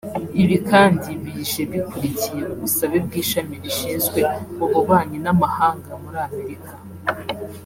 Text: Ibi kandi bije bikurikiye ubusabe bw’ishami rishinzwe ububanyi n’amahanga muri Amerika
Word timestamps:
Ibi 0.43 0.57
kandi 0.69 1.09
bije 1.33 1.61
bikurikiye 1.71 2.43
ubusabe 2.53 2.97
bw’ishami 3.05 3.55
rishinzwe 3.63 4.19
ububanyi 4.63 5.17
n’amahanga 5.25 5.91
muri 6.01 6.19
Amerika 6.27 6.71